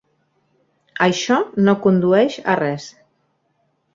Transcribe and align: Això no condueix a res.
Això 1.07 1.37
no 1.67 1.77
condueix 1.85 2.39
a 2.53 2.57
res. 2.61 2.87